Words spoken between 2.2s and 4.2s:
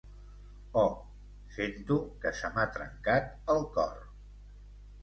que se m'ha trencat el cor."